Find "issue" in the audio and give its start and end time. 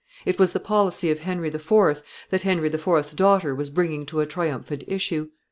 4.87-5.29